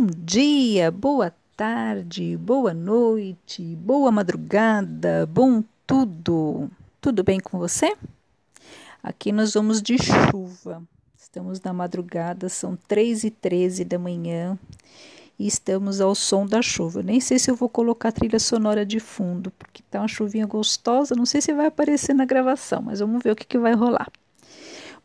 [0.00, 6.70] Bom dia, boa tarde, boa noite, boa madrugada, bom tudo.
[7.00, 7.96] Tudo bem com você?
[9.02, 10.80] Aqui nós vamos de chuva.
[11.16, 14.56] Estamos na madrugada, são 3 e 13 da manhã
[15.36, 17.02] e estamos ao som da chuva.
[17.02, 21.16] Nem sei se eu vou colocar trilha sonora de fundo, porque tá uma chuvinha gostosa.
[21.16, 24.12] Não sei se vai aparecer na gravação, mas vamos ver o que, que vai rolar.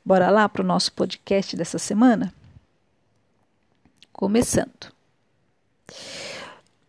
[0.06, 2.32] Bora lá para o nosso podcast dessa semana?
[4.14, 4.94] Começando.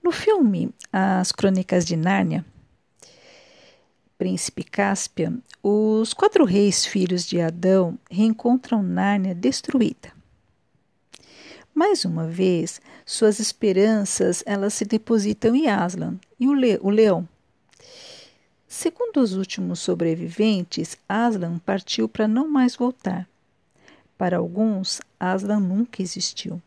[0.02, 2.44] No filme As Crônicas de Nárnia,
[4.18, 10.12] Príncipe Cáspia, os quatro reis filhos de Adão reencontram Nárnia destruída.
[11.74, 17.26] Mais uma vez, suas esperanças elas se depositam em Aslan e o, le o leão.
[18.68, 23.26] Segundo os últimos sobreviventes, Aslan partiu para não mais voltar.
[24.18, 26.62] Para alguns, Aslan nunca existiu.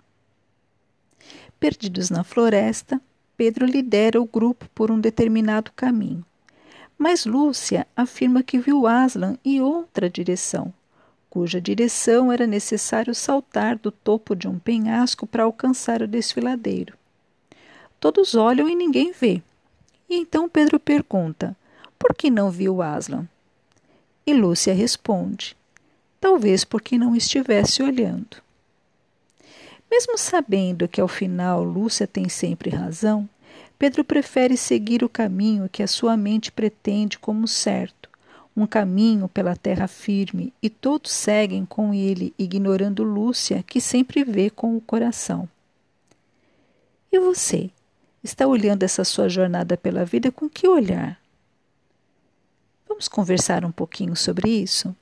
[1.59, 3.01] Perdidos na floresta,
[3.35, 6.23] Pedro lidera o grupo por um determinado caminho.
[6.97, 10.73] Mas Lúcia afirma que viu Aslan em outra direção,
[11.29, 16.97] cuja direção era necessário saltar do topo de um penhasco para alcançar o desfiladeiro.
[17.99, 19.41] Todos olham e ninguém vê.
[20.09, 21.55] E então Pedro pergunta:
[21.97, 23.27] por que não viu Aslan?
[24.25, 25.55] E Lúcia responde:
[26.19, 28.37] talvez porque não estivesse olhando.
[29.89, 33.27] Mesmo sabendo que ao final Lúcia tem sempre razão,
[33.79, 38.09] Pedro prefere seguir o caminho que a sua mente pretende como certo,
[38.55, 44.49] um caminho pela terra firme, e todos seguem com ele, ignorando Lúcia, que sempre vê
[44.49, 45.47] com o coração.
[47.11, 47.69] E você?
[48.23, 51.19] Está olhando essa sua jornada pela vida com que olhar?
[52.87, 54.95] Vamos conversar um pouquinho sobre isso?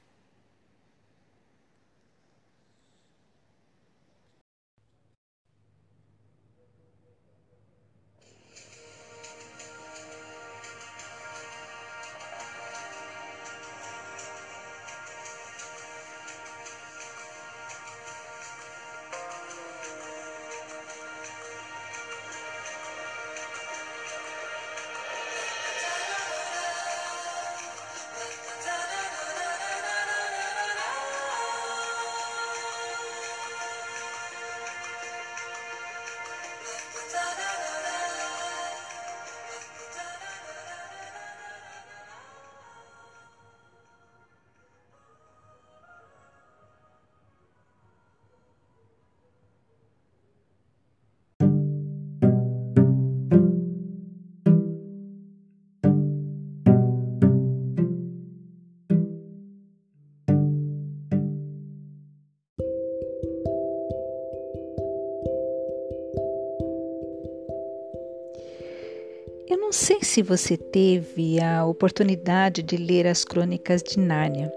[69.75, 74.49] Sei se você teve a oportunidade de ler as Crônicas de Nárnia.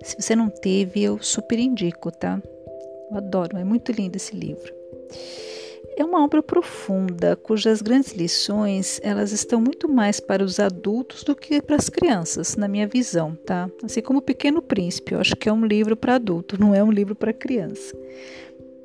[0.00, 2.40] Se você não teve, eu super indico, tá?
[3.10, 4.72] Eu adoro, é muito lindo esse livro.
[5.96, 11.34] É uma obra profunda, cujas grandes lições elas estão muito mais para os adultos do
[11.34, 13.68] que para as crianças, na minha visão, tá?
[13.82, 16.82] Assim como o Pequeno Príncipe, eu acho que é um livro para adulto, não é
[16.82, 17.92] um livro para criança.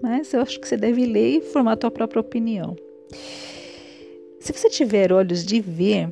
[0.02, 2.76] Mas eu acho que você deve ler e formar a sua própria opinião.
[4.40, 6.10] Se você tiver olhos de ver,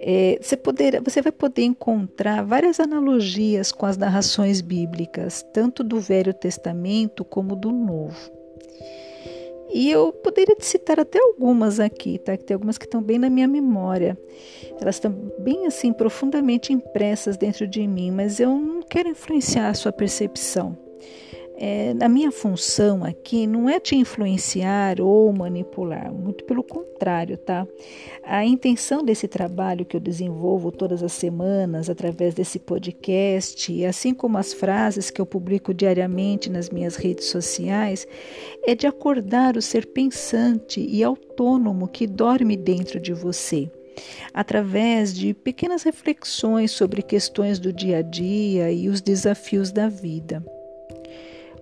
[0.00, 0.58] é, você,
[1.02, 7.56] você vai poder encontrar várias analogias com as narrações bíblicas, tanto do Velho Testamento como
[7.56, 8.38] do Novo.
[9.70, 12.36] E eu poderia te citar até algumas aqui, tá?
[12.36, 14.16] Que tem algumas que estão bem na minha memória.
[14.80, 19.74] Elas estão bem assim profundamente impressas dentro de mim, mas eu não quero influenciar a
[19.74, 20.87] sua percepção.
[21.60, 27.66] É, a minha função aqui não é te influenciar ou manipular, muito pelo contrário, tá?
[28.22, 34.38] A intenção desse trabalho que eu desenvolvo todas as semanas através desse podcast, assim como
[34.38, 38.06] as frases que eu publico diariamente nas minhas redes sociais,
[38.64, 43.68] é de acordar o ser pensante e autônomo que dorme dentro de você
[44.32, 50.40] através de pequenas reflexões sobre questões do dia a dia e os desafios da vida.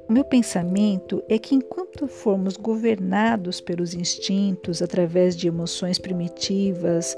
[0.08, 7.17] O meu pensamento é que enquanto formos governados pelos instintos através de emoções primitivas,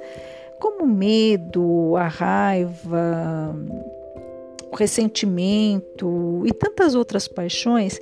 [0.58, 3.54] como o medo, a raiva,
[4.70, 8.00] o ressentimento e tantas outras paixões,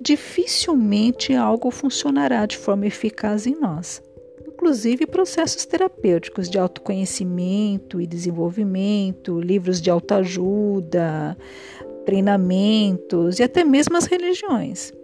[0.00, 4.02] dificilmente algo funcionará de forma eficaz em nós.
[4.46, 11.38] Inclusive processos terapêuticos de autoconhecimento e desenvolvimento, livros de autoajuda,
[12.08, 14.94] treinamentos e até mesmo as religiões.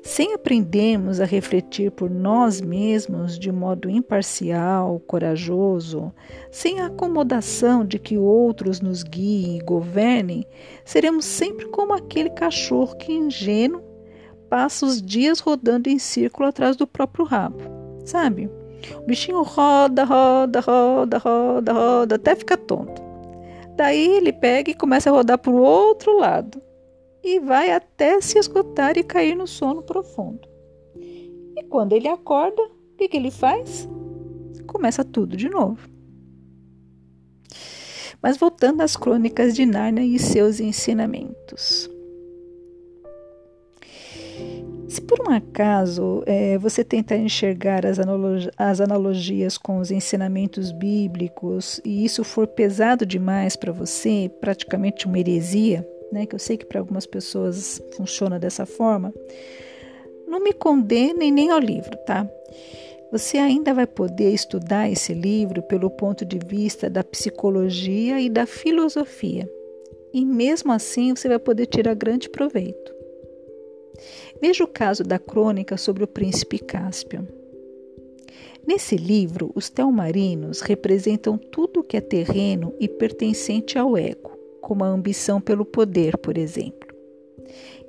[0.00, 6.12] Sem aprendermos a refletir por nós mesmos de modo imparcial, corajoso,
[6.48, 10.46] sem a acomodação de que outros nos guiem e governem,
[10.84, 13.82] seremos sempre como aquele cachorro que ingênuo
[14.48, 17.58] passa os dias rodando em círculo atrás do próprio rabo,
[18.04, 18.48] sabe?
[18.98, 23.09] O bichinho roda, roda, roda, roda, roda, até ficar tonto.
[23.80, 26.60] Daí ele pega e começa a rodar para o outro lado
[27.24, 30.46] e vai até se esgotar e cair no sono profundo.
[30.94, 33.88] E quando ele acorda, o que, que ele faz?
[34.66, 35.88] Começa tudo de novo.
[38.22, 41.89] Mas voltando às crônicas de Nárnia e seus ensinamentos.
[44.90, 47.98] Se por um acaso é, você tentar enxergar as,
[48.58, 55.20] as analogias com os ensinamentos bíblicos e isso for pesado demais para você, praticamente uma
[55.20, 59.14] heresia, né, que eu sei que para algumas pessoas funciona dessa forma,
[60.26, 62.28] não me condenem nem ao livro, tá?
[63.12, 68.44] Você ainda vai poder estudar esse livro pelo ponto de vista da psicologia e da
[68.44, 69.48] filosofia.
[70.12, 72.99] E mesmo assim você vai poder tirar grande proveito.
[74.40, 77.26] Veja o caso da crônica sobre o príncipe Cáspio.
[78.66, 84.30] Nesse livro, os telmarinos representam tudo que é terreno e pertencente ao ego,
[84.60, 86.88] como a ambição pelo poder, por exemplo.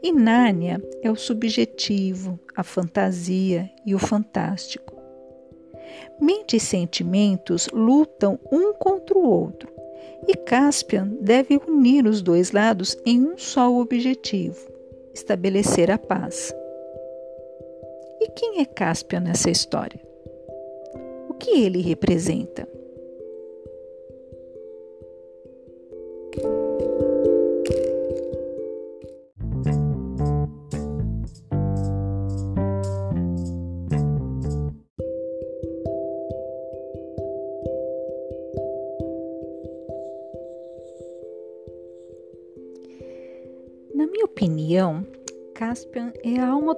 [0.02, 4.96] E Nárnia é o subjetivo, a fantasia e o fantástico.
[6.20, 9.70] Mente e sentimentos lutam um contra o outro,
[10.28, 14.71] e Caspian deve unir os dois lados em um só objetivo:
[15.14, 16.54] estabelecer a paz.
[18.20, 20.00] E quem é Cáspia nessa história?
[21.30, 22.68] O que ele representa?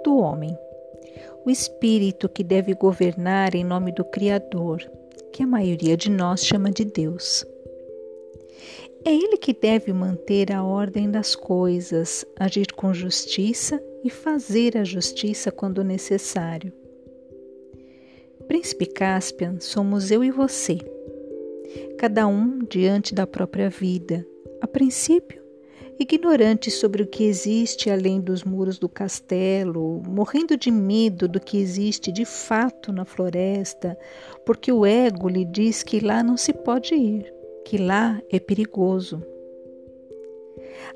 [0.04, 0.58] Do homem,
[1.46, 4.82] o espírito que deve governar em nome do Criador,
[5.32, 7.46] que a maioria de nós chama de Deus.
[9.06, 14.84] É ele que deve manter a ordem das coisas, agir com justiça e fazer a
[14.84, 16.72] justiça quando necessário.
[18.48, 20.78] Príncipe Caspian somos eu e você,
[21.98, 24.26] cada um diante da própria vida,
[24.62, 25.43] a princípio
[26.00, 31.58] ignorante sobre o que existe além dos muros do castelo, morrendo de medo do que
[31.58, 33.98] existe de fato na floresta,
[34.46, 37.34] porque o ego lhe diz que lá não se pode ir,
[37.66, 39.22] que lá é perigoso.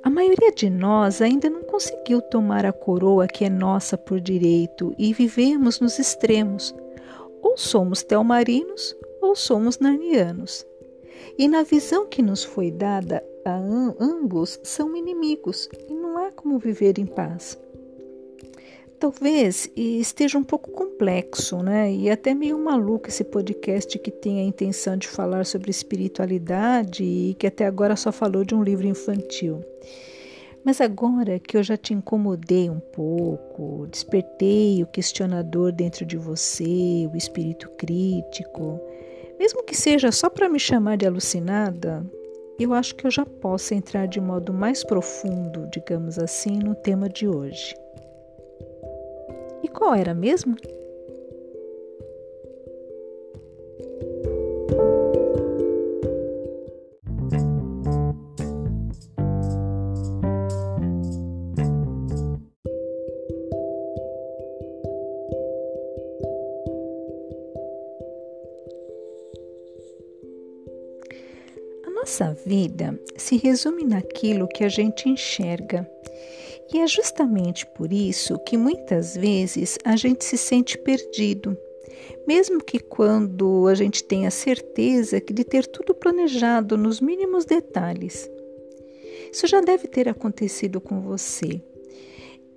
[0.03, 4.93] A maioria de nós ainda não conseguiu tomar a coroa que é nossa por direito
[4.97, 6.73] e vivemos nos extremos.
[7.41, 10.65] Ou somos telmarinos ou somos narnianos.
[11.37, 13.23] E na visão que nos foi dada,
[13.99, 17.57] ambos são inimigos e não há como viver em paz.
[18.99, 21.93] Talvez esteja um pouco complexo, né?
[21.93, 27.35] E até meio maluco esse podcast que tem a intenção de falar sobre espiritualidade e
[27.35, 29.61] que até agora só falou de um livro infantil.
[30.63, 37.07] Mas agora que eu já te incomodei um pouco, despertei o questionador dentro de você,
[37.13, 38.81] o espírito crítico,
[39.39, 42.05] mesmo que seja só para me chamar de alucinada,
[42.59, 47.07] eu acho que eu já posso entrar de modo mais profundo, digamos assim, no tema
[47.07, 47.75] de hoje.
[49.63, 50.55] E qual era mesmo?
[72.47, 75.89] Vida se resume naquilo que a gente enxerga.
[76.73, 81.57] E é justamente por isso que muitas vezes a gente se sente perdido,
[82.27, 88.29] mesmo que quando a gente tenha certeza de ter tudo planejado nos mínimos detalhes.
[89.31, 91.61] Isso já deve ter acontecido com você.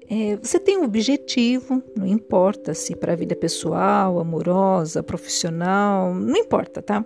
[0.08, 6.36] É, você tem um objetivo, não importa se para a vida pessoal, amorosa, profissional, não
[6.36, 7.04] importa, tá?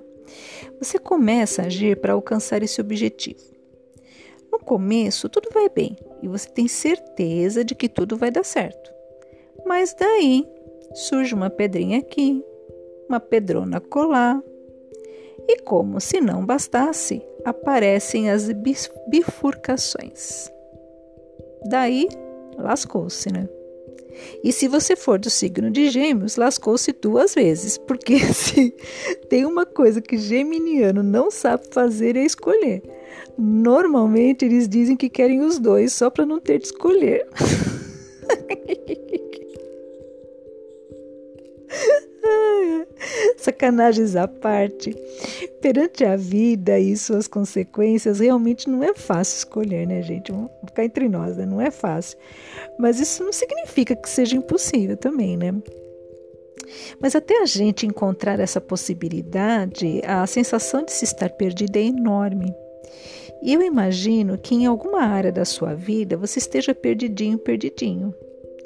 [0.79, 3.55] Você começa a agir para alcançar esse objetivo.
[4.53, 8.93] No começo, tudo vai bem e você tem certeza de que tudo vai dar certo.
[9.67, 10.47] Mas daí
[10.95, 12.45] surge uma pedrinha aqui,
[13.09, 14.41] uma pedrona colar,
[15.47, 18.49] e como se não bastasse, aparecem as
[19.09, 20.51] bifurcações.
[21.67, 22.09] Daí
[22.57, 23.49] lascou-se, né?
[24.43, 28.75] E se você for do signo de Gêmeos, lascou-se duas vezes, porque se
[29.29, 32.83] tem uma coisa que geminiano não sabe fazer é escolher.
[33.37, 37.27] Normalmente eles dizem que querem os dois só para não ter de escolher.
[43.37, 44.95] Sacanagens à parte,
[45.61, 50.33] perante a vida e suas consequências, realmente não é fácil escolher, né, gente?
[50.33, 51.47] Vamos ficar entre nós, né?
[51.47, 52.19] Não é fácil.
[52.79, 55.55] Mas isso não significa que seja impossível também, né?
[57.01, 62.55] Mas até a gente encontrar essa possibilidade, a sensação de se estar perdida é enorme.
[63.43, 68.15] E eu imagino que em alguma área da sua vida você esteja perdidinho, perdidinho.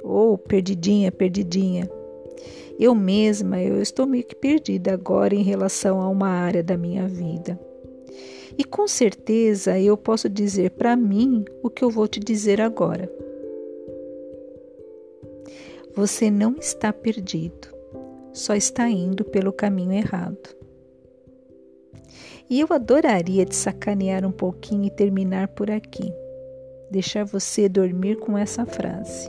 [0.04, 1.90] Ou perdidinha, perdidinha.
[2.78, 7.08] Eu mesma, eu estou meio que perdida agora em relação a uma área da minha
[7.08, 7.58] vida.
[8.56, 13.10] E com certeza eu posso dizer para mim o que eu vou te dizer agora.
[15.94, 17.68] Você não está perdido,
[18.32, 20.56] só está indo pelo caminho errado.
[22.48, 26.12] E eu adoraria te sacanear um pouquinho e terminar por aqui.
[26.90, 29.28] Deixar você dormir com essa frase.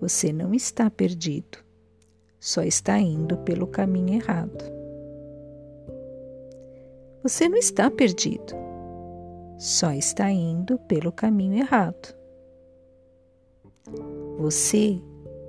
[0.00, 1.58] Você não está perdido,
[2.40, 4.64] só está indo pelo caminho errado.
[7.22, 8.54] Você não está perdido,
[9.58, 12.16] só está indo pelo caminho errado.
[14.38, 14.98] Você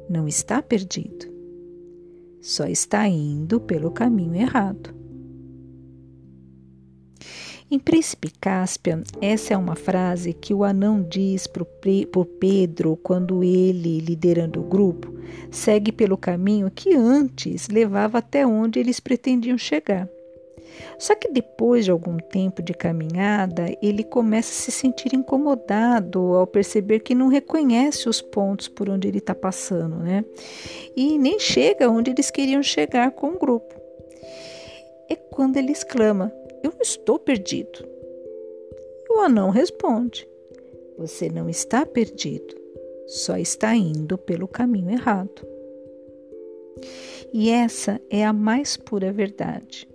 [0.09, 1.27] não está perdido,
[2.41, 5.00] só está indo pelo caminho errado.
[7.71, 11.63] Em Príncipe Cáspia, essa é uma frase que o anão diz para
[12.37, 15.15] Pedro quando ele, liderando o grupo,
[15.49, 20.09] segue pelo caminho que antes levava até onde eles pretendiam chegar.
[20.99, 26.45] Só que depois de algum tempo de caminhada, ele começa a se sentir incomodado ao
[26.45, 30.25] perceber que não reconhece os pontos por onde ele está passando, né?
[30.93, 33.73] E nem chega onde eles queriam chegar com o grupo.
[35.09, 37.87] É quando ele exclama: eu estou perdido.
[39.09, 40.27] O anão responde:
[40.97, 42.55] Você não está perdido,
[43.07, 45.45] só está indo pelo caminho errado.
[47.33, 49.87] E essa é a mais pura verdade.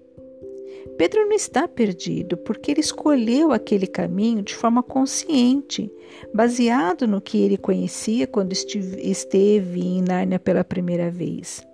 [0.96, 5.90] Pedro não está perdido porque ele escolheu aquele caminho de forma consciente,
[6.32, 11.66] baseado no que ele conhecia quando esteve em Nárnia pela primeira vez.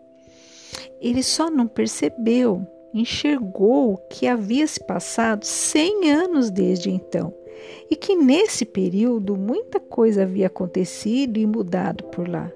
[1.00, 7.34] Ele só não percebeu enxergou que havia se passado cem anos desde então
[7.90, 12.50] e que nesse período muita coisa havia acontecido e mudado por lá,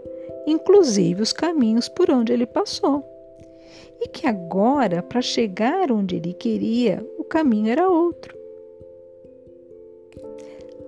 [0.46, 3.04] inclusive os caminhos por onde ele passou.
[4.00, 8.36] E que agora, para chegar onde ele queria, o caminho era outro.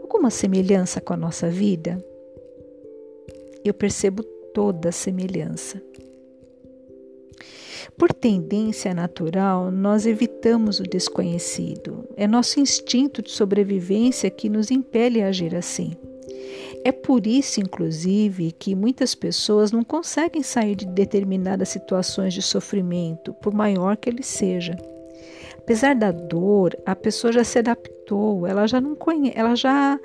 [0.03, 2.03] Alguma semelhança com a nossa vida?
[3.65, 4.23] Eu percebo
[4.55, 5.83] toda a semelhança.
[7.99, 12.09] Por tendência natural, nós evitamos o desconhecido.
[12.17, 15.97] É nosso instinto de sobrevivência que nos impele a agir assim.
[16.85, 23.35] É por isso, inclusive, que muitas pessoas não conseguem sair de determinadas situações de sofrimento,
[23.35, 24.77] por maior que ele seja.
[25.59, 29.99] Apesar da dor, a pessoa já se adaptou, ela já não conhece, ela já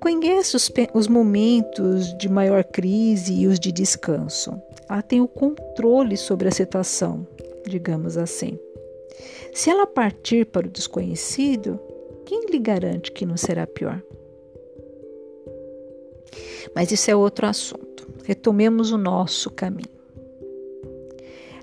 [0.00, 6.16] conhece os, os momentos de maior crise e os de descanso ela tem o controle
[6.16, 7.26] sobre a situação,
[7.66, 8.58] digamos assim.
[9.52, 11.78] Se ela partir para o desconhecido,
[12.24, 14.02] quem lhe garante que não será pior?
[16.74, 18.06] Mas isso é outro assunto.
[18.24, 19.98] Retomemos o nosso caminho.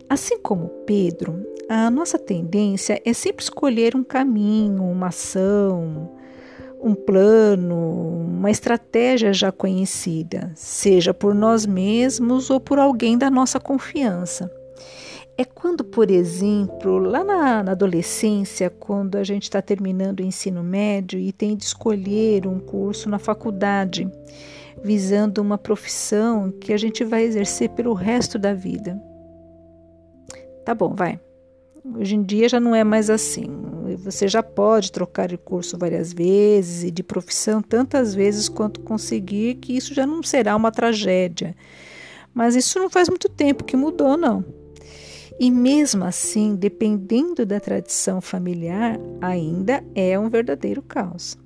[0.10, 6.15] Assim como Pedro, a nossa tendência é sempre escolher um caminho, uma ação,
[6.82, 7.76] um plano,
[8.38, 14.52] uma estratégia já conhecida, seja por nós mesmos ou por alguém da nossa confiança.
[15.38, 20.64] É quando, por exemplo, lá na, na adolescência, quando a gente está terminando o ensino
[20.64, 24.10] médio e tem de escolher um curso na faculdade,
[24.82, 29.02] visando uma profissão que a gente vai exercer pelo resto da vida.
[30.64, 31.20] Tá bom, vai.
[31.98, 33.46] Hoje em dia já não é mais assim.
[33.98, 39.56] Você já pode trocar de curso várias vezes e de profissão tantas vezes quanto conseguir,
[39.56, 41.56] que isso já não será uma tragédia.
[42.34, 44.44] Mas isso não faz muito tempo que mudou, não.
[45.40, 51.38] E mesmo assim, dependendo da tradição familiar, ainda é um verdadeiro caos.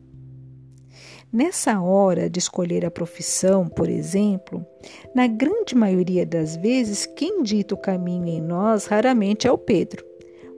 [1.32, 4.66] Nessa hora de escolher a profissão, por exemplo,
[5.14, 10.09] na grande maioria das vezes, quem dita o caminho em nós raramente é o Pedro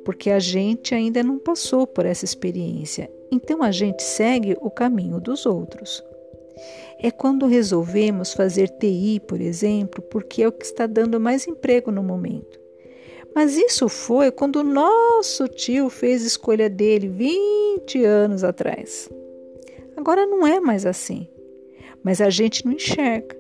[0.03, 5.19] porque a gente ainda não passou por essa experiência, então a gente segue o caminho
[5.19, 6.03] dos outros.
[6.99, 11.91] é quando resolvemos fazer TI, por exemplo, porque é o que está dando mais emprego
[11.91, 12.59] no momento.
[13.33, 19.09] Mas isso foi quando o nosso tio fez a escolha dele 20 anos atrás.
[19.95, 21.27] Agora não é mais assim.
[22.03, 23.37] Mas a gente não enxerga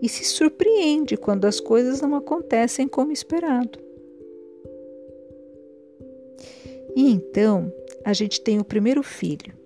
[0.00, 3.78] e se surpreende quando as coisas não acontecem como esperado.
[6.96, 7.72] E então
[8.04, 9.64] a gente tem o primeiro filho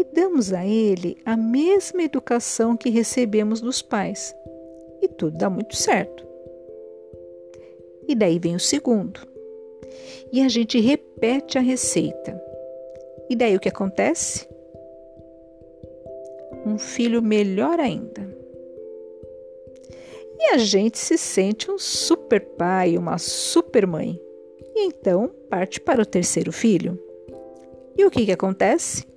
[0.00, 4.34] e damos a ele a mesma educação que recebemos dos pais.
[5.02, 6.26] E tudo dá muito certo.
[8.08, 9.20] E daí vem o segundo.
[10.32, 12.40] E a gente repete a receita.
[13.28, 14.48] E daí o que acontece?
[16.64, 18.28] Um filho melhor ainda.
[20.38, 24.18] E a gente se sente um super pai, uma super mãe.
[24.82, 26.98] Então parte para o terceiro filho.
[27.96, 29.10] E o que, que acontece?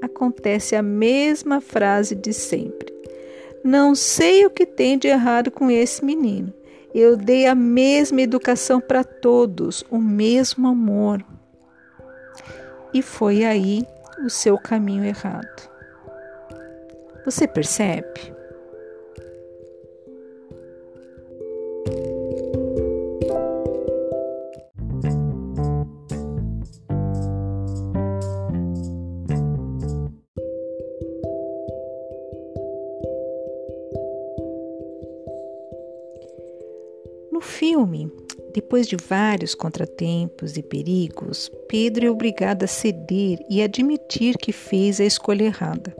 [0.00, 2.94] acontece a mesma frase de sempre.
[3.62, 6.52] Não sei o que tem de errado com esse menino.
[6.94, 11.22] Eu dei a mesma educação para todos, o mesmo amor.
[12.94, 13.84] E foi aí
[14.24, 15.70] o seu caminho errado.
[17.24, 18.35] Você percebe?
[37.76, 38.10] Filme,
[38.54, 44.98] depois de vários contratempos e perigos, Pedro é obrigado a ceder e admitir que fez
[44.98, 45.94] a escolha errada.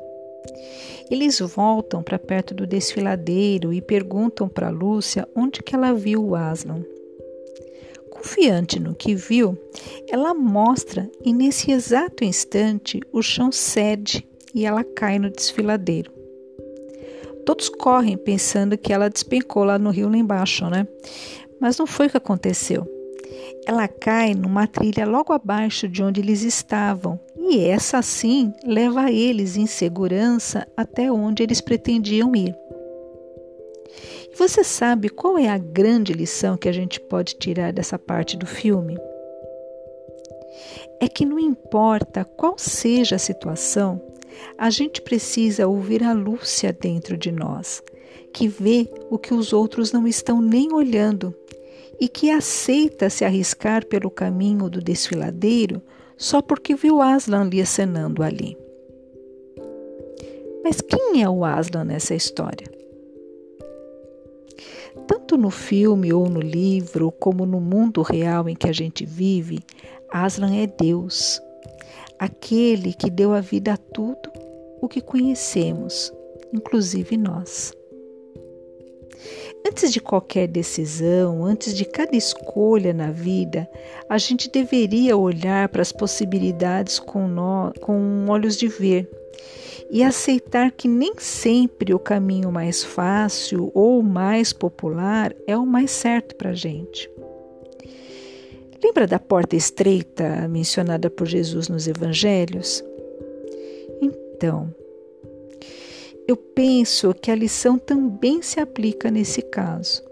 [1.11, 6.35] Eles voltam para perto do desfiladeiro e perguntam para Lúcia onde que ela viu o
[6.35, 6.83] Aslan.
[8.11, 9.55] Confiante no que viu,
[10.09, 16.11] ela mostra e nesse exato instante o chão cede e ela cai no desfiladeiro.
[17.45, 20.89] Todos correm pensando que ela despencou lá no rio lá embaixo, né?
[21.61, 22.87] Mas não foi o que aconteceu.
[23.67, 29.57] Ela cai numa trilha logo abaixo de onde eles estavam, e essa sim leva eles
[29.57, 32.55] em segurança até onde eles pretendiam ir.
[34.33, 38.37] E você sabe qual é a grande lição que a gente pode tirar dessa parte
[38.37, 38.99] do filme?
[41.01, 44.01] É que não importa qual seja a situação,
[44.59, 47.83] a gente precisa ouvir a Lúcia dentro de nós,
[48.33, 51.35] que vê o que os outros não estão nem olhando
[52.01, 55.83] e que aceita se arriscar pelo caminho do desfiladeiro
[56.17, 58.57] só porque viu Aslan lhe acenando ali.
[60.65, 62.67] Mas quem é o Aslan nessa história?
[65.07, 69.61] Tanto no filme ou no livro, como no mundo real em que a gente vive,
[70.11, 71.41] Aslan é Deus,
[72.19, 74.33] aquele que deu a vida a tudo
[74.81, 76.13] o que conhecemos,
[76.53, 77.76] inclusive nós.
[79.67, 83.69] Antes de qualquer decisão, antes de cada escolha na vida,
[84.09, 89.11] a gente deveria olhar para as possibilidades com, nó, com olhos de ver
[89.91, 95.91] e aceitar que nem sempre o caminho mais fácil ou mais popular é o mais
[95.91, 97.11] certo para a gente.
[98.83, 102.85] Lembra da porta estreita mencionada por Jesus nos evangelhos?
[104.01, 104.73] Então,
[106.27, 110.03] eu penso que a lição também se aplica nesse caso.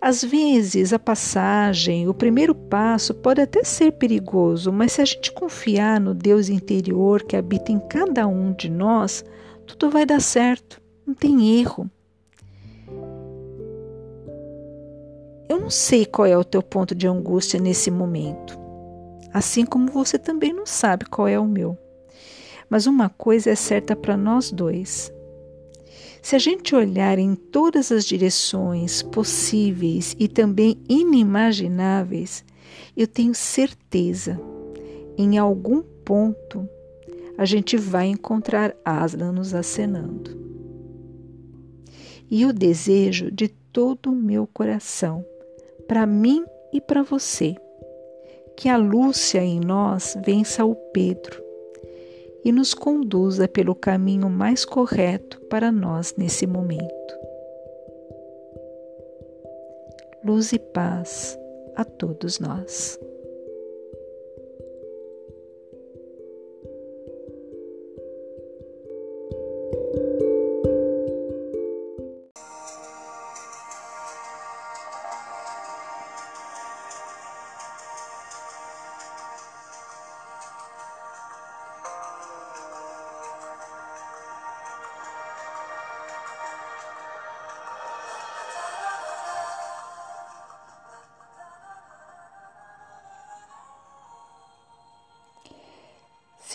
[0.00, 5.30] Às vezes, a passagem, o primeiro passo pode até ser perigoso, mas se a gente
[5.32, 9.22] confiar no Deus interior que habita em cada um de nós,
[9.66, 11.90] tudo vai dar certo, não tem erro.
[15.48, 18.58] Eu não sei qual é o teu ponto de angústia nesse momento,
[19.34, 21.76] assim como você também não sabe qual é o meu.
[22.70, 25.12] Mas uma coisa é certa para nós dois.
[26.22, 32.44] Se a gente olhar em todas as direções possíveis e também inimagináveis,
[32.96, 34.40] eu tenho certeza,
[35.18, 36.68] em algum ponto,
[37.36, 40.38] a gente vai encontrar Aslan nos acenando.
[42.30, 45.24] E o desejo de todo o meu coração
[45.88, 47.56] para mim e para você.
[48.56, 51.49] Que a Lúcia em nós vença o Pedro
[52.44, 57.18] e nos conduza pelo caminho mais correto para nós nesse momento.
[60.24, 61.38] Luz e paz
[61.76, 62.98] a todos nós.